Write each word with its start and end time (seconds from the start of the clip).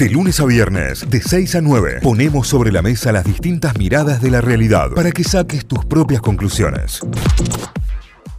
De 0.00 0.08
lunes 0.08 0.40
a 0.40 0.46
viernes, 0.46 1.10
de 1.10 1.20
6 1.20 1.56
a 1.56 1.60
9, 1.60 1.98
ponemos 2.02 2.48
sobre 2.48 2.72
la 2.72 2.80
mesa 2.80 3.12
las 3.12 3.22
distintas 3.22 3.76
miradas 3.76 4.22
de 4.22 4.30
la 4.30 4.40
realidad 4.40 4.88
para 4.96 5.12
que 5.12 5.22
saques 5.22 5.66
tus 5.66 5.84
propias 5.84 6.22
conclusiones. 6.22 7.02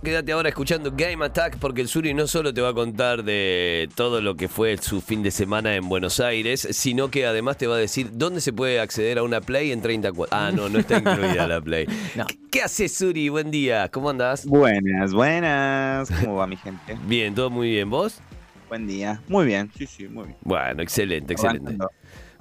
Quédate 0.03 0.31
ahora 0.31 0.49
escuchando 0.49 0.91
Game 0.91 1.23
Attack 1.23 1.57
porque 1.59 1.81
el 1.81 1.87
Suri 1.87 2.15
no 2.15 2.25
solo 2.25 2.51
te 2.51 2.61
va 2.61 2.69
a 2.69 2.73
contar 2.73 3.23
de 3.23 3.87
todo 3.93 4.21
lo 4.21 4.35
que 4.35 4.47
fue 4.47 4.75
su 4.77 5.01
fin 5.01 5.21
de 5.21 5.29
semana 5.29 5.75
en 5.75 5.87
Buenos 5.87 6.19
Aires, 6.19 6.67
sino 6.71 7.11
que 7.11 7.27
además 7.27 7.57
te 7.57 7.67
va 7.67 7.75
a 7.75 7.77
decir 7.77 8.09
dónde 8.11 8.41
se 8.41 8.53
puede 8.53 8.79
acceder 8.79 9.19
a 9.19 9.21
una 9.21 9.39
Play 9.39 9.71
en 9.71 9.83
30 9.83 10.13
cuadras. 10.13 10.39
Ah, 10.41 10.51
no, 10.51 10.67
no 10.67 10.79
está 10.79 10.97
incluida 10.97 11.45
la 11.45 11.61
Play. 11.61 11.85
No. 12.15 12.25
¿Qué, 12.25 12.39
qué 12.49 12.63
haces, 12.63 12.95
Suri? 12.95 13.29
Buen 13.29 13.51
día. 13.51 13.87
¿Cómo 13.89 14.09
andás? 14.09 14.47
Buenas, 14.47 15.13
buenas. 15.13 16.09
¿Cómo 16.09 16.37
va 16.37 16.47
mi 16.47 16.57
gente? 16.57 16.97
Bien, 17.05 17.35
todo 17.35 17.51
muy 17.51 17.69
bien. 17.69 17.87
¿Vos? 17.87 18.19
Buen 18.71 18.87
día. 18.87 19.21
Muy 19.27 19.45
bien, 19.47 19.69
sí, 19.77 19.85
sí, 19.85 20.07
muy 20.07 20.27
bien. 20.27 20.37
Bueno, 20.43 20.81
excelente, 20.81 21.33
excelente. 21.33 21.71
Arrancando, 21.73 21.91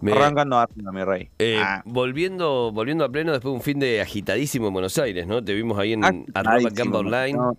Me- 0.00 0.12
arrancando 0.12 0.58
Arsenal, 0.60 0.94
mi 0.94 1.02
rey. 1.02 1.28
eh, 1.40 1.56
Ah, 1.60 1.82
volviendo, 1.84 2.70
volviendo 2.70 3.04
a 3.04 3.08
pleno 3.08 3.32
después 3.32 3.50
de 3.50 3.56
un 3.56 3.62
fin 3.62 3.80
de 3.80 4.00
agitadísimo 4.00 4.68
en 4.68 4.72
Buenos 4.72 4.96
Aires, 4.98 5.26
¿no? 5.26 5.42
Te 5.44 5.54
vimos 5.54 5.76
ahí 5.76 5.94
en 5.94 6.04
arroba 6.04 6.22
agitadísimo. 6.54 6.70
Gamba 6.84 6.98
Online. 7.00 7.32
No, 7.36 7.58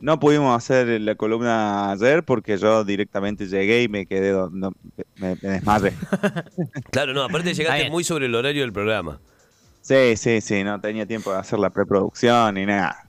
no 0.00 0.18
pudimos 0.18 0.56
hacer 0.56 1.02
la 1.02 1.14
columna 1.16 1.90
ayer 1.92 2.24
porque 2.24 2.56
yo 2.56 2.82
directamente 2.82 3.46
llegué 3.46 3.82
y 3.82 3.88
me 3.90 4.06
quedé, 4.06 4.30
do- 4.30 4.48
no, 4.50 4.72
me, 5.16 5.36
me 5.42 5.50
desmayé. 5.50 5.92
Claro, 6.92 7.12
no, 7.12 7.22
aparte 7.24 7.52
llegaste 7.52 7.80
bien. 7.82 7.92
muy 7.92 8.04
sobre 8.04 8.24
el 8.24 8.34
horario 8.34 8.62
del 8.62 8.72
programa. 8.72 9.20
Sí, 9.82 10.16
sí, 10.16 10.40
sí, 10.40 10.64
no 10.64 10.80
tenía 10.80 11.04
tiempo 11.04 11.30
de 11.30 11.40
hacer 11.40 11.58
la 11.58 11.68
preproducción 11.68 12.54
ni 12.54 12.64
nada. 12.64 13.01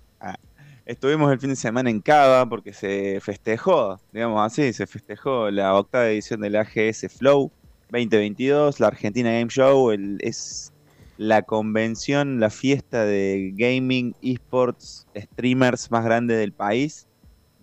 Estuvimos 0.85 1.31
el 1.31 1.39
fin 1.39 1.49
de 1.51 1.55
semana 1.55 1.89
en 1.89 2.01
Cava 2.01 2.45
porque 2.47 2.73
se 2.73 3.19
festejó, 3.21 3.97
digamos 4.11 4.45
así, 4.45 4.73
se 4.73 4.85
festejó 4.85 5.49
la 5.49 5.73
octava 5.75 6.09
edición 6.09 6.41
del 6.41 6.57
AGS 6.57 7.07
Flow 7.09 7.51
2022, 7.89 8.79
la 8.81 8.87
Argentina 8.87 9.31
Game 9.31 9.47
Show, 9.49 9.91
el- 9.91 10.17
es 10.19 10.73
la 11.17 11.43
convención, 11.43 12.39
la 12.41 12.49
fiesta 12.49 13.05
de 13.05 13.53
gaming, 13.55 14.13
esports, 14.21 15.07
streamers 15.15 15.89
más 15.89 16.03
grande 16.03 16.35
del 16.35 16.51
país. 16.53 17.07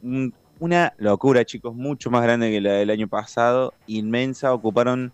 Un- 0.02 0.34
Una 0.62 0.92
locura, 0.98 1.42
chicos, 1.46 1.74
mucho 1.74 2.10
más 2.10 2.22
grande 2.22 2.50
que 2.50 2.60
la 2.60 2.72
del 2.74 2.90
año 2.90 3.08
pasado, 3.08 3.72
inmensa, 3.86 4.52
ocuparon 4.52 5.10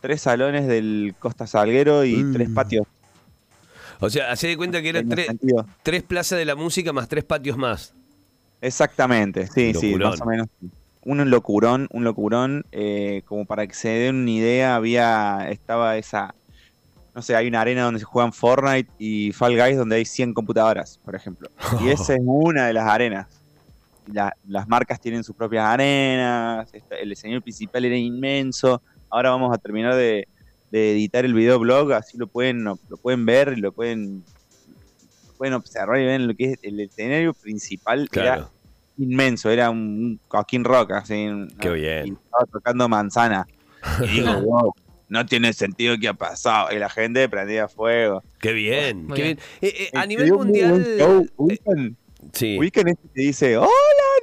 tres 0.00 0.22
salones 0.22 0.66
del 0.66 1.14
Costa 1.20 1.46
Salguero 1.46 2.04
y 2.04 2.16
Mm. 2.24 2.32
tres 2.32 2.48
patios. 2.50 2.86
O 4.00 4.10
sea, 4.10 4.30
hacé 4.32 4.48
de 4.48 4.56
cuenta 4.56 4.80
que 4.82 4.88
eran 4.90 5.08
tres, 5.08 5.28
tres 5.82 6.02
plazas 6.02 6.38
de 6.38 6.44
la 6.44 6.54
música 6.56 6.92
más 6.92 7.08
tres 7.08 7.24
patios 7.24 7.56
más. 7.56 7.92
Exactamente, 8.60 9.46
sí, 9.46 9.72
sí, 9.80 9.94
más 10.10 10.20
o 10.20 10.24
menos. 10.26 10.48
Un 11.02 11.30
locurón, 11.30 11.88
un 11.92 12.04
locurón, 12.04 12.64
eh, 12.72 13.22
como 13.24 13.46
para 13.46 13.66
que 13.66 13.74
se 13.74 13.88
den 13.88 14.16
una 14.16 14.30
idea, 14.30 14.74
había, 14.76 15.46
estaba 15.48 15.96
esa, 15.96 16.34
no 17.14 17.22
sé, 17.22 17.34
hay 17.34 17.48
una 17.48 17.62
arena 17.62 17.84
donde 17.84 18.00
se 18.00 18.04
juegan 18.04 18.32
Fortnite 18.34 18.90
y 18.98 19.32
Fall 19.32 19.56
Guys 19.56 19.78
donde 19.78 19.96
hay 19.96 20.04
100 20.04 20.34
computadoras, 20.34 20.98
por 21.04 21.14
ejemplo. 21.14 21.48
Y 21.80 21.88
esa 21.90 22.14
es 22.14 22.20
una 22.22 22.66
de 22.66 22.74
las 22.74 22.86
arenas. 22.86 23.26
La- 24.12 24.36
las 24.46 24.68
marcas 24.68 25.00
tienen 25.00 25.24
sus 25.24 25.34
propias 25.34 25.64
arenas, 25.64 26.68
esta- 26.74 26.96
el 26.96 27.12
escenario 27.12 27.40
principal 27.40 27.84
era 27.86 27.96
inmenso. 27.96 28.82
Ahora 29.08 29.30
vamos 29.30 29.54
a 29.54 29.58
terminar 29.58 29.94
de, 29.94 30.28
de 30.70 30.92
editar 30.92 31.24
el 31.24 31.34
videoblog, 31.34 31.92
así 31.92 32.16
lo 32.18 32.26
pueden, 32.26 32.64
lo 32.64 32.76
pueden 33.02 33.26
ver 33.26 33.54
y 33.56 33.60
lo 33.60 33.72
pueden, 33.72 34.24
lo 35.26 35.34
pueden 35.34 35.54
observar 35.54 36.00
y 36.00 36.06
ven 36.06 36.26
lo 36.28 36.34
que 36.34 36.52
es 36.52 36.58
el 36.62 36.80
escenario 36.80 37.34
principal. 37.34 38.08
Era 38.12 38.48
inmenso, 38.98 39.50
era 39.50 39.70
un, 39.70 39.78
un 39.78 40.20
coquín 40.28 40.64
rock, 40.64 40.92
así. 40.92 41.26
¿no? 41.26 41.48
Qué 41.60 41.70
bien. 41.70 42.06
Y 42.06 42.10
estaba 42.12 42.46
tocando 42.50 42.88
manzana. 42.88 43.46
Y 44.02 44.06
digo, 44.20 44.40
wow, 44.42 44.74
no 45.08 45.26
tiene 45.26 45.52
sentido 45.52 45.96
que 45.98 46.08
ha 46.08 46.14
pasado. 46.14 46.74
Y 46.74 46.78
la 46.78 46.88
gente 46.88 47.28
prendía 47.28 47.68
fuego. 47.68 48.22
Qué 48.38 48.52
bien, 48.52 49.08
qué 49.08 49.22
bien. 49.22 49.38
bien. 49.60 49.72
Eh, 49.72 49.90
eh, 49.92 49.98
a 49.98 50.02
Se 50.02 50.08
nivel 50.08 50.32
mundial. 50.32 51.30
Sí. 52.32 52.58
ubican 52.58 52.88
este 52.88 53.08
que 53.14 53.22
dice, 53.22 53.56
¡Hola, 53.56 53.68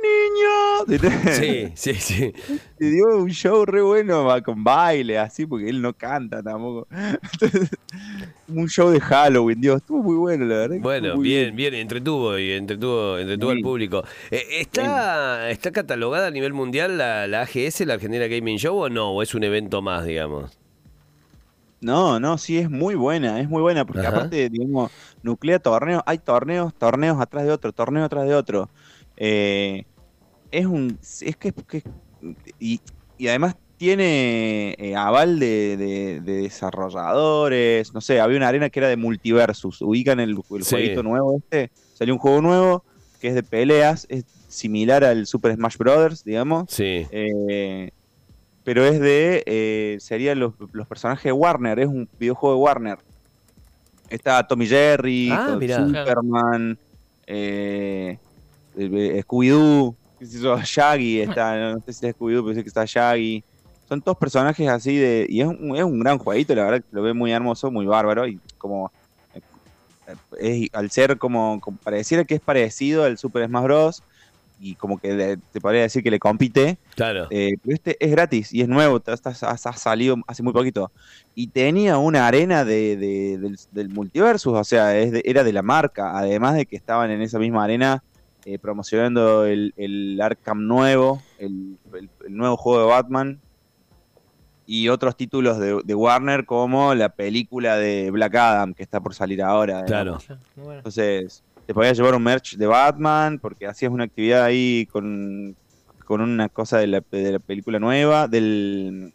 niños! 0.01 0.67
Sí, 1.37 1.71
sí, 1.75 1.93
sí. 1.95 2.33
Te 2.77 2.91
dio 2.91 3.17
un 3.17 3.29
show 3.29 3.65
re 3.65 3.81
bueno 3.81 4.27
con 4.43 4.63
baile, 4.63 5.17
así, 5.17 5.45
porque 5.45 5.69
él 5.69 5.81
no 5.81 5.93
canta 5.93 6.43
tampoco. 6.43 6.87
Entonces, 6.91 7.69
un 8.47 8.67
show 8.67 8.89
de 8.89 8.99
Halloween, 8.99 9.59
Dios, 9.59 9.77
estuvo 9.77 10.03
muy 10.03 10.15
bueno, 10.15 10.45
la 10.45 10.57
verdad. 10.57 10.77
Bueno, 10.79 11.15
muy 11.15 11.27
bien, 11.27 11.55
bien, 11.55 11.73
entretuvo 11.73 12.37
y 12.37 12.51
entretuvo, 12.51 13.17
entretuvo 13.17 13.51
al 13.51 13.61
público. 13.61 14.03
Eh, 14.31 14.45
¿está, 14.59 15.49
¿Está 15.49 15.71
catalogada 15.71 16.27
a 16.27 16.31
nivel 16.31 16.53
mundial 16.53 16.97
la, 16.97 17.27
la 17.27 17.41
AGS, 17.41 17.81
la 17.81 17.95
Argentina 17.95 18.27
Gaming 18.27 18.57
Show, 18.57 18.77
o 18.77 18.89
no? 18.89 19.11
¿O 19.11 19.21
es 19.21 19.33
un 19.33 19.43
evento 19.43 19.81
más, 19.81 20.05
digamos? 20.05 20.57
No, 21.79 22.19
no, 22.19 22.37
sí, 22.37 22.57
es 22.57 22.69
muy 22.69 22.95
buena, 22.95 23.39
es 23.39 23.47
muy 23.47 23.61
buena, 23.61 23.85
porque 23.85 23.99
Ajá. 24.01 24.09
aparte, 24.09 24.49
digamos, 24.49 24.91
nuclea 25.21 25.59
torneos, 25.59 26.01
hay 26.05 26.17
torneos, 26.17 26.73
torneos 26.75 27.21
atrás 27.21 27.45
de 27.45 27.51
otro, 27.51 27.71
torneo 27.71 28.03
atrás 28.03 28.27
de 28.27 28.33
otro. 28.35 28.69
Eh, 29.15 29.83
es 30.51 30.65
un, 30.65 30.97
es 31.01 31.37
que, 31.37 31.51
que- 31.67 31.83
y, 32.59 32.81
y 33.17 33.27
además 33.27 33.55
tiene 33.77 34.73
eh, 34.79 34.95
aval 34.95 35.37
de, 35.39 35.77
de- 35.77 36.19
de 36.21 36.33
desarrolladores, 36.41 37.93
no 37.93 38.01
sé, 38.01 38.19
había 38.19 38.37
una 38.37 38.47
arena 38.47 38.69
que 38.71 38.79
era 38.79 38.87
de 38.89 38.97
multiversus, 38.97 39.81
ubican 39.81 40.19
el, 40.19 40.31
el 40.49 40.63
Sí. 40.63 40.69
jueguito 40.71 41.03
nuevo 41.03 41.37
este, 41.37 41.71
salió 41.93 42.13
un 42.15 42.19
juego 42.19 42.41
nuevo 42.41 42.83
que 43.19 43.27
es 43.29 43.35
de 43.35 43.43
peleas, 43.43 44.05
es 44.09 44.25
similar 44.47 45.03
al 45.03 45.27
Super 45.27 45.53
Smash 45.53 45.77
Brothers, 45.77 46.23
digamos, 46.23 46.65
Sí. 46.69 47.05
eh, 47.11 47.91
pero 48.67 48.83
es 48.85 48.99
de. 48.99 49.43
Eh, 49.45 49.97
serían 50.01 50.39
los, 50.39 50.53
los 50.73 50.85
personajes 50.85 51.23
de 51.23 51.31
Warner, 51.31 51.79
es 51.79 51.87
un 51.87 52.09
videojuego 52.19 52.53
de 52.57 52.61
Warner. 52.61 52.97
Está 54.09 54.45
Tommy 54.45 54.67
Jerry, 54.67 55.29
Ah. 55.31 55.57
Superman, 55.57 56.77
eh, 57.27 58.17
eh, 58.77 59.23
Scooby-Doo, 59.25 59.95
Shaggy, 60.65 61.21
está, 61.21 61.55
no 61.75 61.79
sé 61.85 61.93
si 61.93 62.07
es 62.07 62.15
Scooby-Doo, 62.17 62.43
pero 62.43 62.55
sé 62.55 62.63
que 62.63 62.67
está 62.67 62.83
Shaggy. 62.85 63.41
Son 63.87 64.01
todos 64.01 64.17
personajes 64.17 64.67
así 64.67 64.97
de. 64.97 65.25
Y 65.29 65.39
es 65.39 65.47
un, 65.47 65.73
es 65.77 65.83
un 65.85 66.01
gran 66.01 66.17
jueguito, 66.17 66.53
la 66.53 66.65
verdad 66.65 66.79
que 66.81 66.87
lo 66.93 67.01
ve 67.03 67.13
muy 67.13 67.31
hermoso, 67.31 67.71
muy 67.71 67.85
bárbaro. 67.85 68.27
Y 68.27 68.37
como. 68.57 68.91
eh, 69.33 70.17
es- 70.65 70.69
al 70.73 70.91
ser 70.91 71.17
como, 71.17 71.61
como. 71.61 71.77
Pareciera 71.77 72.25
que 72.25 72.35
es 72.35 72.41
parecido 72.41 73.05
al 73.05 73.17
Super 73.17 73.47
Smash 73.47 73.63
Bros. 73.63 74.03
Y 74.59 74.75
como 74.75 74.97
que 74.97 75.13
le- 75.13 75.37
te 75.37 75.61
podría 75.61 75.81
decir 75.83 76.01
que 76.01 76.09
le 76.11 76.19
compite. 76.19 76.77
Claro. 76.95 77.27
Eh, 77.29 77.57
pero 77.61 77.75
este 77.75 77.95
es 77.99 78.09
gratis 78.11 78.53
y 78.53 78.61
es 78.61 78.67
nuevo, 78.67 79.01
ha, 79.05 79.57
salido 79.77 80.15
hace 80.25 80.41
muy 80.43 80.53
poquito. 80.53 80.91
Y 81.35 81.47
tenía 81.47 81.97
una 81.97 82.25
arena 82.27 82.65
de, 82.65 82.97
de- 82.97 83.37
del, 83.37 83.59
del 83.71 83.89
multiversus, 83.89 84.53
o 84.55 84.63
sea, 84.63 84.97
es 84.97 85.11
de- 85.11 85.21
era 85.25 85.43
de 85.43 85.53
la 85.53 85.61
marca, 85.61 86.17
además 86.17 86.55
de 86.55 86.65
que 86.65 86.75
estaban 86.75 87.11
en 87.11 87.21
esa 87.21 87.37
misma 87.39 87.63
arena 87.63 88.03
eh, 88.45 88.57
promocionando 88.57 89.45
el, 89.45 89.73
el 89.77 90.19
Arkham 90.21 90.65
nuevo, 90.67 91.21
el, 91.37 91.77
el- 91.93 92.09
el 92.25 92.35
nuevo 92.35 92.55
juego 92.57 92.79
de 92.81 92.87
Batman 92.87 93.39
y 94.65 94.89
otros 94.89 95.15
títulos 95.15 95.59
de, 95.59 95.79
de 95.83 95.95
Warner 95.95 96.45
como 96.45 96.93
la 96.95 97.09
película 97.09 97.77
de 97.77 98.09
Black 98.11 98.35
Adam 98.35 98.73
que 98.73 98.83
está 98.83 98.99
por 98.99 99.13
salir 99.13 99.41
ahora. 99.41 99.85
Claro. 99.85 100.17
Entonces, 100.57 101.43
te 101.67 101.73
podías 101.73 101.97
llevar 101.97 102.15
un 102.15 102.23
merch 102.23 102.55
de 102.55 102.65
Batman 102.65 103.39
porque 103.39 103.67
hacías 103.67 103.91
una 103.91 104.05
actividad 104.05 104.43
ahí 104.45 104.87
con, 104.91 105.55
con 106.05 106.21
una 106.21 106.47
cosa 106.49 106.77
de 106.79 106.87
la, 106.87 107.03
de 107.11 107.33
la 107.33 107.39
película 107.39 107.77
nueva, 107.77 108.27
del, 108.27 109.13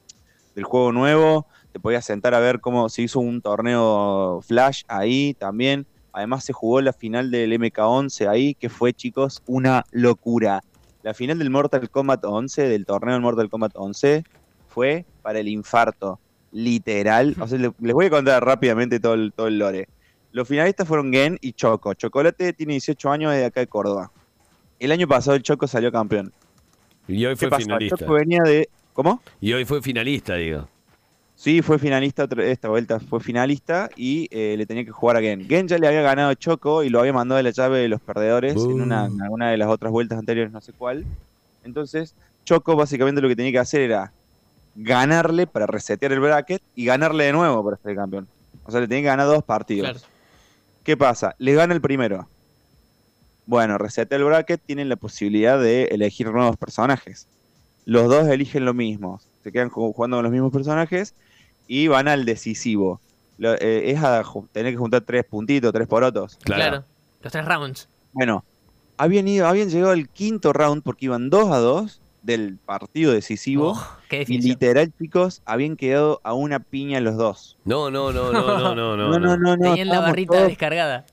del 0.55 0.65
juego 0.65 0.93
nuevo. 0.93 1.47
Te 1.73 1.81
podías 1.81 2.05
sentar 2.05 2.35
a 2.35 2.41
ver 2.41 2.61
cómo 2.61 2.91
se 2.91 3.01
hizo 3.03 3.21
un 3.21 3.41
torneo 3.41 4.41
Flash 4.47 4.83
ahí 4.87 5.35
también. 5.39 5.87
Además, 6.13 6.45
se 6.45 6.53
jugó 6.53 6.83
la 6.83 6.93
final 6.93 7.31
del 7.31 7.53
MK11 7.55 8.29
ahí, 8.29 8.55
que 8.55 8.69
fue, 8.69 8.93
chicos, 8.93 9.43
una 9.47 9.83
locura. 9.91 10.61
La 11.03 11.15
final 11.15 11.39
del 11.39 11.49
Mortal 11.49 11.89
Kombat 11.89 12.23
11, 12.23 12.69
del 12.69 12.85
torneo 12.85 13.15
del 13.15 13.23
Mortal 13.23 13.49
Kombat 13.49 13.73
11, 13.75 14.23
fue 14.69 15.07
para 15.23 15.39
el 15.41 15.49
infarto. 15.49 16.21
Literal. 16.51 17.35
O 17.41 17.47
sea, 17.49 17.57
le- 17.59 17.73
les 17.81 17.95
voy 17.95 18.07
a 18.07 18.11
contar 18.11 18.45
rápidamente 18.45 19.01
todo 19.01 19.31
todo 19.31 19.47
el 19.47 19.59
lore. 19.59 19.89
Los 20.33 20.49
finalistas 20.49 20.89
fueron 20.89 21.13
Gen 21.13 21.39
y 21.41 21.53
Choco. 21.53 21.95
Chocolate 21.95 22.53
tiene 22.55 22.73
18 22.73 23.11
años 23.11 23.33
de 23.33 23.45
acá 23.45 23.61
de 23.61 23.67
Córdoba. 23.67 24.11
El 24.81 24.91
año 24.91 25.07
pasado 25.07 25.37
el 25.37 25.43
Choco 25.43 25.67
salió 25.67 25.93
campeón. 25.93 26.33
Y 27.07 27.25
hoy 27.27 27.37
¿Qué 27.37 27.49
fue 27.49 27.59
finalista. 27.59 27.97
Choco 27.97 28.15
venía 28.15 28.43
de. 28.43 28.69
¿Cómo? 28.95 29.21
Y 29.41 29.53
hoy 29.53 29.65
fue 29.65 29.83
finalista, 29.83 30.35
digo. 30.35 30.69
Sí, 31.37 31.61
fue 31.61 31.79
finalista 31.79 32.29
esta 32.39 32.69
vuelta, 32.69 33.01
fue 33.01 33.19
finalista 33.19 33.91
y 33.97 34.29
eh, 34.31 34.55
le 34.57 34.65
tenía 34.65 34.85
que 34.85 34.93
jugar 34.93 35.17
a 35.17 35.21
Gen. 35.21 35.49
Gen 35.49 35.67
ya 35.67 35.77
le 35.77 35.89
había 35.89 36.03
ganado 36.03 36.31
a 36.31 36.37
Choco 36.37 36.85
y 36.85 36.89
lo 36.89 37.01
había 37.01 37.13
mandado 37.13 37.41
a 37.41 37.43
la 37.43 37.51
llave 37.51 37.81
de 37.81 37.89
los 37.89 38.01
perdedores 38.01 38.55
en, 38.55 38.81
una, 38.81 39.07
en 39.07 39.21
alguna 39.21 39.51
de 39.51 39.57
las 39.57 39.69
otras 39.69 39.91
vueltas 39.91 40.19
anteriores, 40.19 40.53
no 40.53 40.61
sé 40.61 40.73
cuál. 40.73 41.05
Entonces, 41.65 42.15
Choco 42.45 42.77
básicamente 42.77 43.21
lo 43.21 43.29
que 43.29 43.35
tenía 43.35 43.51
que 43.51 43.59
hacer 43.59 43.81
era 43.81 44.13
ganarle 44.77 45.47
para 45.49 45.67
resetear 45.67 46.13
el 46.13 46.21
bracket 46.21 46.63
y 46.77 46.85
ganarle 46.85 47.25
de 47.25 47.33
nuevo 47.33 47.65
para 47.65 47.77
ser 47.77 47.97
campeón. 47.97 48.29
O 48.65 48.71
sea, 48.71 48.81
le 48.81 48.87
tenía 48.87 49.03
que 49.03 49.09
ganar 49.09 49.27
dos 49.27 49.43
partidos. 49.43 49.91
Claro. 49.91 50.12
¿Qué 50.85 50.97
pasa? 50.97 51.35
Le 51.39 51.55
gana 51.55 51.75
el 51.75 51.81
primero. 51.81 52.29
Bueno, 53.47 53.79
resetea 53.79 54.19
el 54.19 54.25
bracket, 54.25 54.61
tienen 54.65 54.89
la 54.89 54.97
posibilidad 54.97 55.61
de 55.61 55.85
elegir 55.87 56.31
nuevos 56.33 56.57
personajes. 56.57 57.27
Los 57.85 58.09
dos 58.09 58.29
eligen 58.29 58.65
lo 58.65 58.75
mismo. 58.75 59.21
se 59.43 59.51
quedan 59.51 59.71
ju- 59.71 59.93
jugando 59.93 60.19
con 60.19 60.23
los 60.23 60.31
mismos 60.33 60.53
personajes 60.53 61.15
y 61.67 61.89
van 61.89 62.07
al 62.07 62.25
decisivo. 62.25 63.01
Lo- 63.39 63.55
eh, 63.55 63.91
es 63.91 64.01
a 64.03 64.23
tener 64.53 64.73
que 64.73 64.77
juntar 64.79 65.01
tres 65.01 65.25
puntitos, 65.25 65.73
tres 65.73 65.89
porotos. 65.89 66.39
Claro. 66.45 66.63
Claro. 66.63 66.85
Los 67.23 67.33
tres 67.33 67.45
rounds. 67.45 67.89
Bueno, 68.13 68.45
habían 68.97 69.27
ido, 69.27 69.49
habían 69.49 69.69
llegado 69.69 69.91
al 69.91 70.09
quinto 70.09 70.53
round 70.53 70.85
porque 70.85 71.07
iban 71.07 71.29
2 71.29 71.51
a 71.51 71.59
2 71.59 72.01
del 72.23 72.57
partido 72.59 73.13
decisivo. 73.13 73.73
Oh, 73.77 73.87
qué 74.09 74.25
y 74.27 74.39
literal, 74.41 74.93
chicos, 74.99 75.43
habían 75.45 75.77
quedado 75.77 76.21
a 76.23 76.35
una 76.35 76.61
piña 76.61 77.01
los 77.01 77.17
dos. 77.17 77.59
No, 77.65 77.91
no, 77.91 78.13
no, 78.13 78.33
no, 78.33 78.43
no, 78.43 78.75
no, 78.75 78.97
no. 78.97 79.19
no, 79.19 79.37
no, 79.37 79.57
no. 79.57 79.63
Tenían 79.63 79.89
la 79.89 80.01
barrita 80.01 80.33
todos- 80.37 80.49
descargada. 80.49 81.05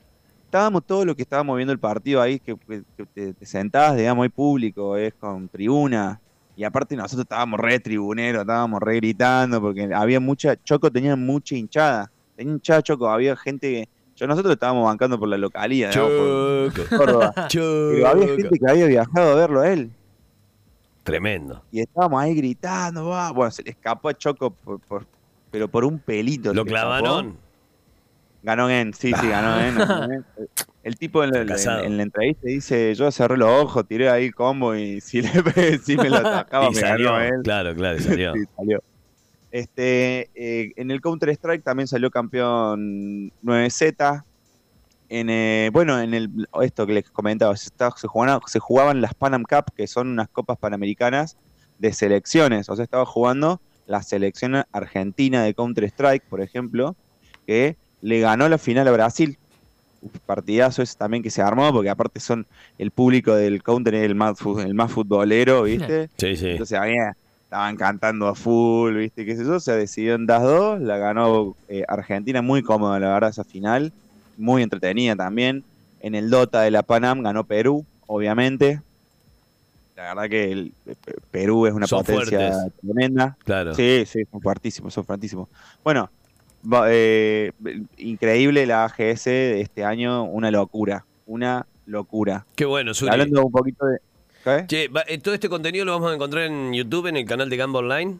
estábamos 0.44 0.84
todos 0.86 1.04
los 1.06 1.16
que 1.16 1.22
estábamos 1.22 1.56
viendo 1.56 1.72
el 1.72 1.78
partido 1.78 2.20
ahí, 2.22 2.38
que, 2.38 2.56
que- 2.56 2.82
que 2.96 3.06
te, 3.06 3.34
te 3.34 3.46
sentás, 3.46 3.96
digamos, 3.96 4.22
hay 4.24 4.28
público, 4.28 4.96
es 4.96 5.12
con 5.14 5.48
tribuna. 5.48 6.20
Y 6.56 6.64
aparte 6.64 6.94
nosotros 6.94 7.24
estábamos 7.24 7.58
re 7.58 7.80
tribuneros, 7.80 8.42
estábamos 8.42 8.80
re 8.82 8.96
gritando, 8.96 9.60
porque 9.60 9.88
había 9.94 10.20
mucha, 10.20 10.56
Choco 10.62 10.90
tenía 10.90 11.16
mucha 11.16 11.54
hinchada. 11.56 12.10
Tenía 12.36 12.52
hinchada 12.54 12.82
Choco, 12.82 13.08
había 13.08 13.36
gente 13.36 13.68
que. 13.70 13.88
Yo 14.16 14.26
nosotros 14.26 14.52
estábamos 14.52 14.84
bancando 14.84 15.18
por 15.18 15.28
la 15.28 15.38
localía, 15.38 15.88
digamos, 15.88 16.10
Choco. 16.74 16.86
por 16.90 16.98
Córdoba. 16.98 17.34
Pero 17.52 18.06
había 18.08 18.26
gente 18.26 18.42
Choco. 18.42 18.56
que 18.66 18.70
había 18.70 18.86
viajado 18.86 19.32
a 19.32 19.34
verlo 19.34 19.60
a 19.62 19.72
él. 19.72 19.90
Tremendo. 21.02 21.62
Y 21.72 21.80
estábamos 21.80 22.22
ahí 22.22 22.34
gritando, 22.34 23.06
va. 23.06 23.30
Bueno, 23.32 23.50
se 23.50 23.62
le 23.62 23.70
escapó 23.70 24.08
a 24.08 24.14
Choco 24.14 24.50
por, 24.50 24.80
por- 24.80 25.06
pero 25.50 25.66
por 25.68 25.84
un 25.84 25.98
pelito. 25.98 26.52
Lo 26.54 26.64
clavaron. 26.64 27.36
Ganó 28.42 28.70
en, 28.70 28.94
sí, 28.94 29.12
sí, 29.20 29.28
ganó 29.28 29.60
en. 29.60 29.76
ganó 29.76 30.04
en. 30.14 30.24
El 30.82 30.96
tipo 30.96 31.22
en 31.22 31.30
la, 31.30 31.38
Fracasado. 31.44 31.80
en- 31.80 31.86
en 31.86 31.96
la 31.98 32.02
entrevista 32.04 32.46
dice, 32.46 32.94
yo 32.94 33.10
cerré 33.10 33.36
los 33.36 33.50
ojos, 33.50 33.86
tiré 33.86 34.08
ahí 34.08 34.26
el 34.26 34.34
combo 34.34 34.74
y 34.74 35.00
si, 35.02 35.20
le, 35.20 35.30
si 35.84 35.96
me 35.96 36.08
lo 36.08 36.16
atacaba 36.16 36.66
Y 36.66 36.70
me 36.70 36.80
salió. 36.80 37.12
ganó 37.12 37.20
él. 37.24 37.42
Claro, 37.44 37.74
claro, 37.74 37.98
y 37.98 38.00
salió. 38.02 38.32
Sí, 38.34 38.40
salió. 38.56 38.82
Este, 39.50 40.30
eh, 40.34 40.72
en 40.76 40.90
el 40.90 41.00
Counter 41.00 41.28
Strike 41.30 41.62
también 41.64 41.86
salió 41.88 42.10
campeón 42.10 43.30
9Z. 43.42 44.24
En, 45.10 45.28
eh, 45.28 45.70
bueno, 45.72 46.00
en 46.00 46.14
el, 46.14 46.30
esto 46.62 46.86
que 46.86 46.92
les 46.94 47.10
comentaba, 47.10 47.56
se, 47.56 47.66
estaba- 47.68 47.96
se 47.96 48.06
jugaban, 48.08 48.40
se 48.46 48.60
jugaban 48.60 49.00
las 49.00 49.14
Panam 49.14 49.42
Cup, 49.42 49.64
que 49.74 49.86
son 49.88 50.08
unas 50.08 50.28
copas 50.30 50.56
panamericanas 50.58 51.36
de 51.78 51.92
selecciones. 51.92 52.68
O 52.68 52.76
sea, 52.76 52.84
estaba 52.84 53.04
jugando 53.06 53.60
la 53.86 54.02
selección 54.02 54.62
argentina 54.72 55.42
de 55.42 55.54
Counter 55.54 55.84
Strike, 55.84 56.24
por 56.28 56.40
ejemplo, 56.40 56.96
que 57.46 57.76
le 58.00 58.20
ganó 58.20 58.48
la 58.48 58.58
final 58.58 58.86
a 58.88 58.92
Brasil. 58.92 59.36
Partidazo 60.24 60.82
ese 60.82 60.94
también 60.96 61.22
que 61.22 61.30
se 61.30 61.42
armó, 61.42 61.72
porque 61.72 61.90
aparte 61.90 62.20
son 62.20 62.46
el 62.78 62.90
público 62.92 63.34
del 63.34 63.62
Counter 63.62 63.94
el 63.96 64.14
más, 64.14 64.38
el 64.64 64.74
más 64.74 64.92
futbolero, 64.92 65.64
¿viste? 65.64 66.08
Sí, 66.16 66.36
sí. 66.36 66.46
Entonces 66.50 66.78
había, 66.78 67.12
estaban 67.42 67.76
cantando 67.76 68.28
a 68.28 68.34
full, 68.34 68.96
¿viste? 68.96 69.26
¿Qué 69.26 69.36
sé 69.36 69.44
yo? 69.44 69.60
Se 69.60 69.72
decidió 69.74 70.14
en 70.14 70.24
das 70.26 70.42
2, 70.42 70.80
la 70.80 70.96
ganó 70.98 71.54
eh, 71.68 71.82
Argentina, 71.88 72.40
muy 72.42 72.62
cómoda, 72.62 72.98
la 73.00 73.12
verdad, 73.12 73.30
esa 73.30 73.44
final. 73.44 73.92
Muy 74.40 74.62
entretenida 74.62 75.14
también. 75.16 75.64
En 76.00 76.14
el 76.14 76.30
Dota 76.30 76.62
de 76.62 76.70
la 76.70 76.82
Panam 76.82 77.22
ganó 77.22 77.44
Perú, 77.44 77.84
obviamente. 78.06 78.80
La 79.96 80.14
verdad 80.14 80.30
que 80.30 80.50
el, 80.50 80.72
eh, 80.86 80.94
Pe- 81.04 81.14
Perú 81.30 81.66
es 81.66 81.74
una 81.74 81.86
Son 81.86 81.98
potencia 82.02 82.52
fuertes. 82.52 82.72
tremenda. 82.80 83.36
Claro. 83.44 83.74
Sí, 83.74 84.04
sí, 84.06 84.22
son 84.30 84.40
fuertísimos, 84.40 84.94
son 84.94 85.04
fuertísimos. 85.04 85.48
Bueno, 85.84 86.08
eh, 86.88 87.52
increíble 87.98 88.64
la 88.66 88.84
AGS 88.84 89.24
de 89.26 89.60
este 89.60 89.84
año, 89.84 90.24
una 90.24 90.50
locura, 90.50 91.04
una 91.26 91.66
locura. 91.86 92.46
Qué 92.54 92.64
bueno, 92.64 92.94
Suri. 92.94 93.10
Hablando 93.12 93.44
un 93.44 93.52
poquito 93.52 93.84
de... 93.84 93.98
¿qué? 94.42 94.64
Che, 94.66 94.88
va- 94.88 95.04
eh, 95.06 95.18
todo 95.18 95.34
este 95.34 95.50
contenido 95.50 95.84
lo 95.84 95.92
vamos 95.92 96.12
a 96.12 96.14
encontrar 96.14 96.44
en 96.44 96.72
YouTube, 96.72 97.06
en 97.08 97.16
el 97.18 97.26
canal 97.26 97.50
de 97.50 97.56
Gamba 97.58 97.80
Online. 97.80 98.18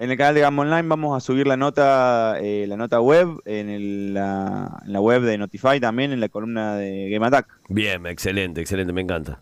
En 0.00 0.12
el 0.12 0.16
canal 0.16 0.34
de 0.34 0.40
Gamma 0.42 0.62
Online 0.62 0.86
vamos 0.88 1.16
a 1.16 1.20
subir 1.20 1.46
la 1.48 1.56
nota, 1.56 2.36
eh, 2.40 2.66
la 2.68 2.76
nota 2.76 3.00
web, 3.00 3.40
en, 3.44 3.68
el- 3.68 4.14
la, 4.14 4.80
en 4.86 4.92
la 4.92 5.00
web 5.00 5.22
de 5.22 5.36
Notify 5.36 5.80
también, 5.80 6.12
en 6.12 6.20
la 6.20 6.28
columna 6.28 6.76
de 6.76 7.10
Game 7.10 7.26
Attack. 7.26 7.48
Bien, 7.68 8.06
excelente, 8.06 8.60
excelente, 8.60 8.92
me 8.92 9.00
encanta. 9.00 9.40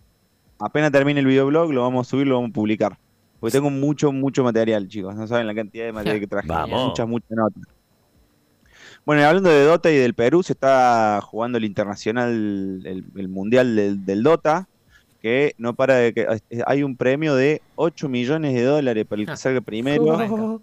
Apenas 0.59 0.91
termine 0.93 1.21
el 1.21 1.27
videoblog, 1.27 1.73
lo 1.73 1.83
vamos 1.83 2.07
a 2.07 2.11
subir, 2.11 2.27
lo 2.27 2.37
vamos 2.37 2.51
a 2.51 2.55
publicar. 2.55 2.99
Porque 3.39 3.53
tengo 3.53 3.69
mucho, 3.69 4.13
mucho 4.13 4.43
material, 4.43 4.89
chicos. 4.89 5.15
No 5.15 5.27
saben 5.27 5.47
la 5.47 5.55
cantidad 5.55 5.85
de 5.85 5.93
material 5.93 6.21
que 6.21 6.27
traje. 6.27 6.49
Vamos. 6.49 6.89
Muchas, 6.89 7.07
muchas 7.07 7.31
notas. 7.33 7.63
Bueno, 9.05 9.23
hablando 9.27 9.51
de 9.51 9.63
Dota 9.63 9.91
y 9.93 9.97
del 9.99 10.15
Perú, 10.15 10.43
se 10.43 10.55
está 10.55 11.21
jugando 11.23 11.59
el 11.59 11.65
internacional, 11.67 12.31
el, 12.83 13.05
el 13.15 13.29
mundial 13.29 13.77
del, 13.77 14.07
del 14.07 14.23
Dota, 14.23 14.69
que 15.27 15.57
no 15.59 15.75
para 15.75 15.97
de 15.97 16.15
que 16.15 16.25
hay 16.67 16.85
un 16.85 16.95
premio 16.95 17.35
de 17.35 17.61
8 17.75 18.09
millones 18.09 18.55
de 18.55 18.63
dólares 18.63 19.05
para 19.07 19.21
el 19.21 19.27
que 19.27 19.37
salga 19.37 19.61
primero. 19.61 20.61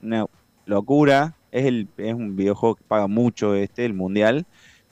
una 0.00 0.24
locura. 0.64 1.34
Es, 1.52 1.66
el, 1.66 1.86
es 1.98 2.14
un 2.14 2.36
videojuego 2.36 2.76
que 2.76 2.84
paga 2.88 3.06
mucho 3.06 3.54
este, 3.54 3.84
el 3.84 3.92
mundial. 3.92 4.46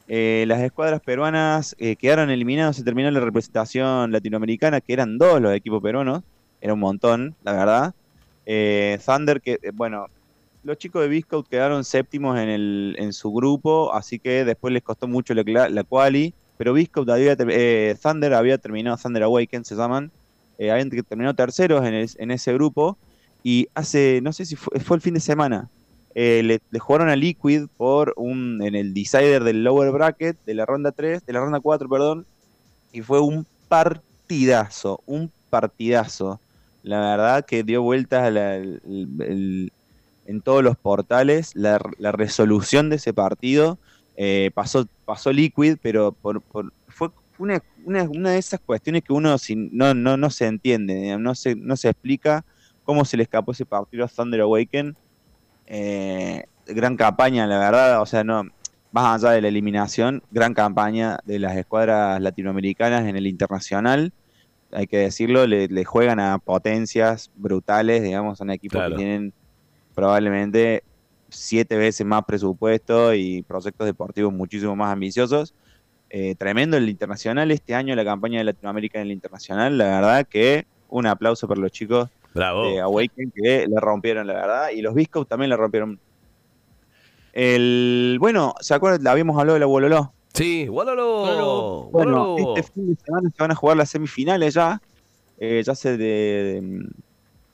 Eh, 0.06 0.44
las 0.48 0.60
escuadras 0.60 1.00
peruanas 1.00 1.74
eh, 1.78 1.96
quedaron 1.96 2.28
eliminadas, 2.28 2.76
se 2.76 2.84
terminó 2.84 3.10
la 3.10 3.20
representación 3.20 4.12
latinoamericana, 4.12 4.82
que 4.82 4.92
eran 4.92 5.16
dos 5.16 5.40
los 5.40 5.54
equipos 5.54 5.82
peruanos, 5.82 6.22
era 6.60 6.74
un 6.74 6.80
montón, 6.80 7.34
la 7.42 7.54
verdad. 7.54 7.94
Eh, 8.44 8.98
Thunder, 9.02 9.40
que 9.40 9.58
eh, 9.62 9.70
bueno, 9.72 10.08
los 10.62 10.76
chicos 10.76 11.00
de 11.00 11.08
Biscout 11.08 11.48
quedaron 11.48 11.84
séptimos 11.84 12.38
en, 12.38 12.50
el, 12.50 12.96
en 12.98 13.14
su 13.14 13.32
grupo, 13.32 13.94
así 13.94 14.18
que 14.18 14.44
después 14.44 14.74
les 14.74 14.82
costó 14.82 15.08
mucho 15.08 15.32
la, 15.32 15.70
la 15.70 15.84
quali, 15.84 16.34
pero 16.56 16.72
Biscout 16.72 17.08
había, 17.10 17.36
eh, 17.38 17.96
Thunder 18.02 18.34
había 18.34 18.58
terminado, 18.58 18.96
Thunder 18.96 19.24
Awaken 19.24 19.64
se 19.64 19.74
llaman, 19.76 20.10
eh, 20.58 20.70
habían 20.70 20.90
ter- 20.90 21.02
terminado 21.04 21.34
terceros 21.34 21.84
en, 21.84 21.94
es- 21.94 22.16
en 22.18 22.30
ese 22.30 22.52
grupo, 22.54 22.96
y 23.42 23.68
hace, 23.74 24.20
no 24.22 24.32
sé 24.32 24.46
si 24.46 24.56
fue, 24.56 24.78
fue 24.80 24.96
el 24.96 25.02
fin 25.02 25.14
de 25.14 25.20
semana, 25.20 25.68
eh, 26.14 26.42
le, 26.44 26.78
jugaron 26.78 27.08
a 27.08 27.16
Liquid 27.16 27.64
por 27.76 28.12
un, 28.16 28.62
en 28.62 28.74
el 28.74 28.94
decider 28.94 29.42
del 29.44 29.64
lower 29.64 29.90
bracket 29.90 30.36
de 30.46 30.54
la 30.54 30.64
ronda 30.64 30.92
3, 30.92 31.24
de 31.26 31.32
la 31.32 31.40
ronda 31.40 31.60
4, 31.60 31.88
perdón, 31.88 32.24
y 32.92 33.02
fue 33.02 33.20
un 33.20 33.46
partidazo, 33.68 35.00
un 35.06 35.30
partidazo. 35.50 36.40
La 36.82 37.00
verdad 37.00 37.44
que 37.44 37.64
dio 37.64 37.82
vueltas 37.82 38.28
el- 38.28 38.80
el- 39.20 39.72
en 40.26 40.40
todos 40.40 40.62
los 40.62 40.76
portales 40.76 41.50
la 41.54 41.78
resolución 42.12 42.88
de 42.90 42.96
ese 42.96 43.12
partido. 43.12 43.78
Eh, 44.14 44.50
pasó, 44.54 44.86
pasó 45.04 45.32
Liquid, 45.32 45.76
pero 45.82 46.12
por, 46.20 46.42
por- 46.42 46.72
fue 46.88 47.08
una, 47.38 47.60
una, 47.84 48.04
una 48.04 48.30
de 48.30 48.38
esas 48.38 48.60
cuestiones 48.64 49.02
que 49.02 49.12
uno 49.12 49.36
sin- 49.38 49.70
no, 49.72 49.92
no, 49.94 50.16
no 50.16 50.30
se 50.30 50.46
entiende, 50.46 51.16
no 51.18 51.34
se, 51.34 51.56
no 51.56 51.76
se 51.76 51.88
explica 51.90 52.42
cómo 52.82 53.04
se 53.04 53.16
le 53.16 53.24
escapó 53.24 53.52
ese 53.52 53.66
partido 53.66 54.04
a 54.04 54.08
Thunder 54.08 54.40
Awaken. 54.42 54.96
Eh, 55.66 56.44
gran 56.66 56.96
campaña, 56.96 57.46
la 57.46 57.58
verdad, 57.58 58.00
o 58.02 58.06
sea, 58.06 58.24
no, 58.24 58.44
más 58.92 59.24
allá 59.24 59.32
de 59.34 59.42
la 59.42 59.48
eliminación, 59.48 60.22
gran 60.30 60.54
campaña 60.54 61.18
de 61.24 61.38
las 61.38 61.56
escuadras 61.56 62.20
latinoamericanas 62.20 63.04
en 63.06 63.16
el 63.16 63.26
internacional. 63.26 64.12
Hay 64.72 64.86
que 64.86 64.98
decirlo, 64.98 65.46
le, 65.46 65.68
le 65.68 65.84
juegan 65.84 66.20
a 66.20 66.38
potencias 66.38 67.30
brutales, 67.34 68.02
digamos, 68.02 68.38
son 68.38 68.50
equipos 68.50 68.78
Claro. 68.80 68.96
que 68.96 69.02
tienen 69.02 69.34
probablemente 69.94 70.82
siete 71.36 71.76
veces 71.76 72.06
más 72.06 72.24
presupuesto 72.24 73.14
y 73.14 73.42
proyectos 73.42 73.86
deportivos 73.86 74.32
muchísimo 74.32 74.74
más 74.76 74.92
ambiciosos. 74.92 75.54
Eh, 76.10 76.34
tremendo 76.36 76.76
el 76.76 76.88
internacional 76.88 77.50
este 77.50 77.74
año, 77.74 77.94
la 77.96 78.04
campaña 78.04 78.38
de 78.38 78.44
Latinoamérica 78.44 78.98
en 79.00 79.06
el 79.06 79.12
internacional, 79.12 79.76
la 79.76 79.84
verdad 79.86 80.26
que 80.28 80.66
un 80.88 81.06
aplauso 81.06 81.48
para 81.48 81.60
los 81.60 81.72
chicos 81.72 82.08
Bravo. 82.34 82.68
de 82.68 82.80
Awaken 82.80 83.32
que 83.34 83.66
le 83.66 83.80
rompieron, 83.80 84.26
la 84.26 84.34
verdad, 84.34 84.68
y 84.70 84.80
los 84.80 84.94
Biscout 84.94 85.28
también 85.28 85.50
le 85.50 85.56
rompieron. 85.56 85.98
El, 87.32 88.16
bueno, 88.20 88.54
¿se 88.60 88.74
acuerdan? 88.74 89.02
La 89.02 89.10
habíamos 89.12 89.36
hablado 89.38 89.54
de 89.54 89.60
la 89.60 89.66
Wololó. 89.66 90.12
Sí, 90.34 90.68
Walolo. 90.68 91.88
Bueno, 91.92 92.36
este 92.38 92.62
fin 92.72 92.88
de 92.94 92.96
semana 93.04 93.28
se 93.30 93.36
van 93.42 93.50
a 93.50 93.54
jugar 93.54 93.76
las 93.76 93.90
semifinales 93.90 94.54
ya. 94.54 94.80
Eh, 95.38 95.62
ya 95.64 95.74
se, 95.74 95.96
de- 95.96 96.60
de- 96.60 96.86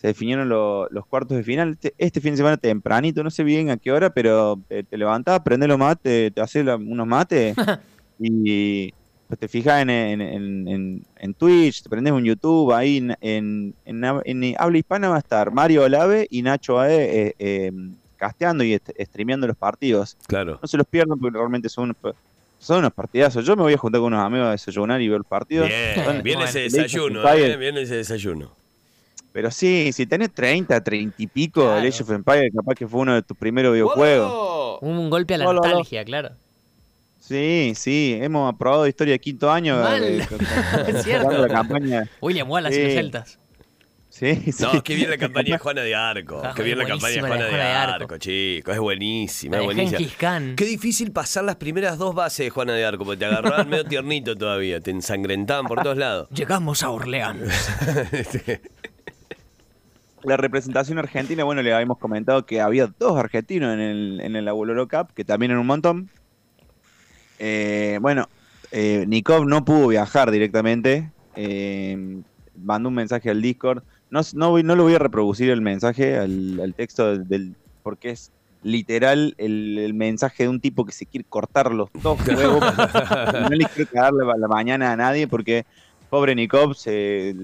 se 0.01 0.07
definieron 0.07 0.49
lo- 0.49 0.89
los 0.91 1.05
cuartos 1.07 1.37
de 1.37 1.43
final. 1.45 1.73
Este, 1.73 1.93
este 1.99 2.21
fin 2.21 2.33
de 2.33 2.39
semana 2.39 2.57
tempranito, 2.57 3.23
no 3.23 3.31
sé 3.31 3.45
bien 3.45 3.69
a 3.71 3.77
qué 3.77 3.93
hora, 3.93 4.09
pero 4.11 4.59
te, 4.69 4.83
te 4.83 4.97
levantás, 4.97 5.41
prendés 5.41 5.69
los 5.69 5.79
mates, 5.79 6.33
te 6.33 6.41
haces 6.41 6.65
unos 6.67 7.07
mates 7.07 7.55
y 8.19 8.93
pues, 9.29 9.39
te 9.39 9.49
fijas 9.49 9.83
en, 9.83 9.91
en, 9.91 10.21
en- 10.21 10.69
en- 10.69 11.03
en 11.19 11.35
Twitch, 11.35 11.83
te 11.83 11.89
prendes 11.89 12.13
un 12.13 12.25
YouTube, 12.25 12.73
ahí 12.73 12.97
en, 12.99 13.17
en, 13.21 13.75
en 13.85 14.01
hab- 14.01 14.23
en 14.25 14.55
habla 14.59 14.79
hispana 14.79 15.09
va 15.09 15.17
a 15.17 15.21
estar 15.21 15.53
Mario 15.53 15.83
Olave 15.85 16.27
y 16.31 16.43
Nacho 16.43 16.81
Ae 16.81 17.27
eh, 17.29 17.35
eh, 17.39 17.73
casteando 18.17 18.65
y 18.65 18.73
est- 18.75 18.91
streameando 19.01 19.47
los 19.47 19.57
partidos. 19.57 20.17
Claro. 20.27 20.59
No 20.61 20.67
se 20.69 20.77
los 20.77 20.87
pierdan 20.87 21.19
porque 21.19 21.37
realmente 21.39 21.69
son 21.69 21.85
unos, 22.03 22.15
son 22.59 22.79
unos 22.79 22.93
partidazos. 22.93 23.45
Yo 23.47 23.55
me 23.57 23.63
voy 23.63 23.75
a 23.75 23.79
juntar 23.79 24.01
con 24.01 24.13
unos 24.13 24.25
amigos 24.27 24.49
a 24.49 24.51
desayunar 24.53 25.01
y 25.01 25.09
ver 25.09 25.19
los 25.19 25.27
partidos. 25.27 25.69
Bien, 25.69 26.05
Son- 26.05 26.23
viene 26.23 26.45
ese 26.45 26.61
desayuno, 26.61 27.23
eh, 27.35 27.57
viene 27.57 27.83
ese 27.83 27.97
desayuno. 27.97 28.51
Pero 29.33 29.51
sí, 29.51 29.93
si 29.93 30.07
tenés 30.07 30.33
30, 30.35 30.83
30 30.83 31.15
y 31.23 31.27
pico, 31.29 31.63
Claro. 31.63 31.79
el 31.79 31.87
Age 31.89 32.03
of 32.03 32.11
Empires 32.11 32.53
capaz 32.55 32.75
que 32.75 32.87
fue 32.89 33.01
uno 33.01 33.15
de 33.15 33.23
tus 33.23 33.37
primeros 33.37 33.73
videojuegos. 33.73 34.79
Un 34.83 35.09
golpe 35.11 35.35
a 35.35 35.39
la 35.39 35.45
No, 35.45 35.53
no, 35.53 35.61
no. 35.61 35.67
nostalgia, 35.67 36.05
claro. 36.05 36.31
Sí, 37.21 37.75
sí, 37.77 38.19
hemos 38.21 38.53
aprobado 38.53 38.87
historia 38.89 39.13
de 39.13 39.21
quinto 39.21 39.51
año. 39.53 39.77
Mal. 39.81 40.03
eh, 40.03 40.27
con- 40.29 40.39
con- 40.39 40.97
Es 40.97 41.05
cierto. 41.05 41.27
jugando 41.27 41.47
la 41.47 41.55
campaña. 41.55 42.09
William 42.21 42.51
Wallace 42.51 42.81
y 42.81 42.85
los 42.87 42.93
celtas. 42.95 43.39
Sí, 44.09 44.35
sí. 44.51 44.65
No, 44.65 44.83
qué 44.83 44.97
bien 44.97 45.09
la 45.09 45.17
campaña 45.17 45.53
de 45.53 45.59
Juana 45.63 45.83
de 45.83 45.95
Arco. 45.95 46.43
Ah, 46.45 46.53
Qué 46.57 46.65
bien 46.65 46.77
la 46.79 46.85
campaña 46.87 47.15
de 47.15 47.21
Juana 47.21 47.37
de 47.37 47.43
de 47.45 47.49
Juana 47.51 47.65
de 47.65 47.71
Arco, 47.77 47.95
Arco. 48.05 48.19
chicos. 48.19 48.75
Es 48.75 48.81
buenísima, 48.81 49.59
es 49.59 49.65
buenísima. 49.65 50.55
Qué 50.57 50.65
difícil 50.65 51.13
pasar 51.13 51.45
las 51.45 51.55
primeras 51.57 51.97
dos 51.99 52.17
bases 52.17 52.47
de 52.47 52.51
Juana 52.51 52.73
de 52.73 52.85
Arco, 52.85 53.05
porque 53.05 53.19
te 53.21 53.27
agarraban 53.27 53.69
medio 53.69 53.85
tiernito 53.85 54.35
todavía, 54.35 54.81
te 54.81 54.91
ensangrentaban 54.91 55.67
por 55.67 55.81
todos 55.85 55.97
lados. 55.97 56.29
Llegamos 56.35 56.83
a 56.83 56.91
Orleans. 56.91 57.71
La 60.25 60.37
representación 60.37 60.99
argentina, 60.99 61.45
bueno, 61.45 61.63
le 61.63 61.73
habíamos 61.73 61.99
comentado 61.99 62.45
que 62.45 62.61
había 62.61 62.87
dos 62.99 63.19
argentinos 63.19 63.73
en 63.75 63.81
el, 63.81 64.21
en 64.21 64.37
el 64.37 64.47
Abuelo 64.49 64.87
Cup, 64.87 65.13
que 65.15 65.25
también 65.25 65.51
eran 65.53 65.61
un 65.63 65.67
montón. 65.67 66.11
Eh, 67.39 67.99
bueno, 68.03 68.29
eh, 68.71 69.05
Nikov 69.09 69.47
no 69.47 69.65
pudo 69.65 69.89
viajar 69.89 70.31
directamente. 70.31 71.11
eh, 71.37 72.23
mandó 72.63 72.91
un 72.91 72.95
mensaje 72.97 73.31
al 73.31 73.41
Discord. 73.41 73.83
No, 74.11 74.21
no, 74.35 74.51
voy- 74.51 74.63
no 74.63 74.77
lo 74.77 74.83
voy 74.83 74.95
a 74.95 74.99
reproducir 74.99 75.49
el 75.51 75.63
mensaje, 75.63 76.19
al, 76.19 76.61
al 76.61 76.75
texto 76.75 77.11
del, 77.11 77.27
del- 77.29 77.57
porque 77.83 78.11
es 78.11 78.31
literal 78.63 79.35
el, 79.39 79.79
el 79.79 79.95
mensaje 79.95 80.43
de 80.43 80.49
un 80.51 80.61
tipo 80.61 80.85
que 80.85 80.93
se 80.93 81.07
quiere 81.07 81.25
cortar 81.27 81.73
los 81.73 81.89
dos 82.03 82.19
huevos. 82.27 82.61
no 83.41 83.49
le 83.49 83.65
quiero 83.75 83.91
cagar 83.91 84.13
la, 84.13 84.37
la 84.37 84.49
mañana 84.49 84.93
a 84.93 84.97
nadie 84.97 85.27
porque 85.27 85.65
pobre 86.11 86.35
Nikov 86.35 86.75
se 86.75 87.35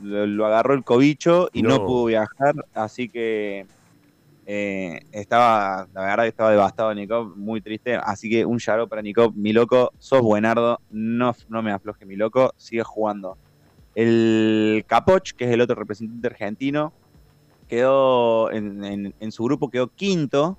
lo, 0.00 0.26
lo 0.26 0.46
agarró 0.46 0.74
el 0.74 0.84
cobicho 0.84 1.48
y 1.52 1.62
no. 1.62 1.70
No. 1.78 1.86
pudo 1.86 2.04
viajar, 2.06 2.54
así 2.74 3.08
que 3.08 3.66
eh, 4.46 5.00
estaba, 5.12 5.86
la 5.92 6.00
verdad 6.02 6.22
que 6.24 6.28
estaba 6.28 6.50
devastado 6.50 6.94
Nikov, 6.94 7.36
muy 7.36 7.60
triste, 7.60 7.96
así 7.96 8.28
que 8.30 8.44
un 8.44 8.58
yaro 8.58 8.88
para 8.88 9.02
Nikov, 9.02 9.34
mi 9.34 9.52
loco, 9.52 9.90
sos 9.98 10.22
buenardo, 10.22 10.78
no, 10.90 11.32
no 11.48 11.62
me 11.62 11.72
afloje 11.72 12.04
mi 12.06 12.16
loco, 12.16 12.52
sigue 12.56 12.82
jugando. 12.84 13.38
El 13.94 14.84
Capoch, 14.86 15.30
que 15.36 15.44
es 15.46 15.50
el 15.52 15.60
otro 15.62 15.74
representante 15.76 16.26
argentino, 16.28 16.92
quedó 17.68 18.50
en, 18.52 18.84
en- 18.84 19.14
en 19.18 19.32
su 19.32 19.44
grupo, 19.44 19.70
quedó 19.70 19.88
quinto 19.88 20.58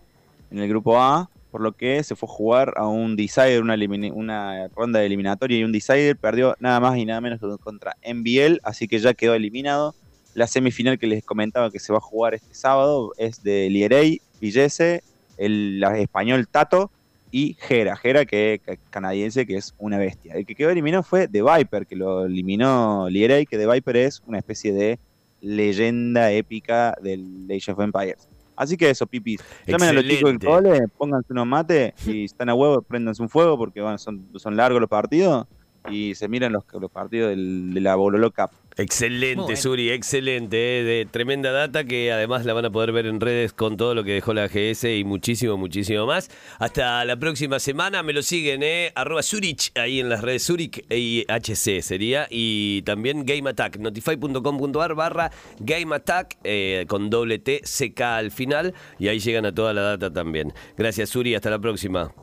en 0.49 0.59
el 0.59 0.67
grupo 0.69 0.99
A, 0.99 1.29
por 1.51 1.61
lo 1.61 1.71
que 1.71 2.03
se 2.03 2.15
fue 2.15 2.27
a 2.27 2.31
jugar 2.31 2.73
a 2.75 2.87
un 2.87 3.15
decider, 3.15 3.61
una, 3.61 4.67
ronda 4.75 4.99
de 4.99 5.05
eliminatoria 5.05 5.59
y 5.59 5.63
un 5.63 5.71
decider, 5.71 6.17
perdió 6.17 6.55
nada 6.59 6.79
más 6.79 6.97
y 6.97 7.05
nada 7.05 7.21
menos 7.21 7.39
que 7.39 7.47
contra 7.63 7.95
NBL, 8.03 8.59
así 8.63 8.87
que 8.87 8.99
ya 8.99 9.13
quedó 9.13 9.33
eliminado. 9.33 9.95
La 10.33 10.47
semifinal 10.47 10.99
que 10.99 11.07
les 11.07 11.23
comentaba 11.23 11.71
que 11.71 11.79
se 11.79 11.91
va 11.91 11.97
a 11.97 12.01
jugar 12.01 12.33
este 12.35 12.53
sábado 12.53 13.11
es 13.17 13.41
de 13.43 13.69
Lierey, 13.69 14.21
Villese, 14.39 15.03
el 15.37 15.83
español 15.95 16.47
Tato 16.47 16.91
y 17.31 17.55
Jera, 17.59 17.95
Jera 17.95 18.25
que 18.25 18.61
que- 18.63 18.77
canadiense 18.89 19.45
que 19.45 19.57
es 19.57 19.73
una 19.77 19.97
bestia. 19.97 20.35
El 20.35 20.45
que 20.45 20.55
quedó 20.55 20.69
eliminado 20.69 21.03
fue 21.03 21.27
The 21.27 21.41
Viper, 21.41 21.87
que 21.87 21.95
lo 21.95 22.25
eliminó 22.25 23.09
Lierey, 23.09 23.45
que 23.45 23.57
The 23.57 23.67
Viper 23.67 23.97
es 23.97 24.21
una 24.27 24.37
especie 24.37 24.73
de 24.73 24.99
leyenda 25.41 26.31
épica 26.31 26.95
del 27.01 27.47
Age 27.49 27.71
of 27.71 27.79
Empires. 27.79 28.27
Así 28.57 28.75
que 28.75 28.89
eso, 28.89 29.07
pipis. 29.07 29.39
Llamen 29.65 29.89
a 29.89 29.93
los 29.93 30.03
chicos 30.03 30.31
del 30.31 30.39
cole, 30.39 30.87
pónganse 30.97 31.31
unos 31.31 31.47
mates 31.47 31.93
y 32.05 32.25
están 32.25 32.49
a 32.49 32.55
huevo, 32.55 32.81
prendanse 32.81 33.21
un 33.21 33.29
fuego 33.29 33.57
porque 33.57 33.81
bueno, 33.81 33.97
son, 33.97 34.27
son 34.35 34.57
largos 34.57 34.81
los 34.81 34.89
partidos 34.89 35.47
y 35.89 36.15
se 36.15 36.27
miran 36.27 36.53
los, 36.53 36.63
los 36.79 36.91
partidos 36.91 37.29
del, 37.29 37.73
de 37.73 37.81
la 37.81 37.95
Bololo 37.95 38.31
Cup. 38.31 38.49
Excelente, 38.79 39.41
bueno. 39.41 39.55
Suri, 39.57 39.89
excelente. 39.89 40.81
eh, 40.81 40.83
de 40.83 41.07
tremenda 41.09 41.51
data 41.51 41.83
que 41.83 42.11
además 42.11 42.45
la 42.45 42.53
van 42.53 42.65
a 42.65 42.69
poder 42.69 42.91
ver 42.91 43.07
en 43.07 43.19
redes 43.19 43.51
con 43.51 43.75
todo 43.75 43.95
lo 43.95 44.03
que 44.03 44.11
dejó 44.13 44.35
la 44.35 44.47
GS 44.47 44.83
y 44.95 45.03
muchísimo, 45.03 45.57
muchísimo 45.57 46.05
más. 46.05 46.29
Hasta 46.59 47.03
la 47.03 47.17
próxima 47.17 47.57
semana. 47.59 48.03
Me 48.03 48.13
lo 48.13 48.21
siguen, 48.21 48.61
¿eh? 48.61 48.91
Arroba 48.93 49.23
Zurich, 49.23 49.71
ahí 49.75 49.99
en 49.99 50.09
las 50.09 50.21
redes 50.21 50.43
Zurich 50.45 50.85
y 50.93 51.25
HC 51.27 51.81
sería. 51.81 52.27
Y 52.29 52.83
también 52.83 53.25
Game 53.25 53.49
Attack, 53.49 53.77
notify.com.ar 53.77 54.93
barra 54.93 55.31
Game 55.59 55.95
Attack 55.95 56.37
eh, 56.43 56.85
con 56.87 57.09
doble 57.09 57.39
T, 57.39 57.61
CK 57.61 58.01
al 58.01 58.29
final. 58.31 58.75
Y 58.99 59.07
ahí 59.07 59.19
llegan 59.19 59.47
a 59.47 59.55
toda 59.55 59.73
la 59.73 59.81
data 59.81 60.13
también. 60.13 60.53
Gracias, 60.77 61.09
Suri. 61.09 61.33
Hasta 61.33 61.49
la 61.49 61.57
próxima. 61.59 62.13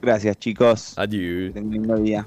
Gracias 0.00 0.38
chicos. 0.38 0.94
Adiós. 0.96 1.52
Que 1.52 1.60
tengan 1.60 1.66
un 1.66 1.72
lindo 1.74 1.96
día. 1.98 2.26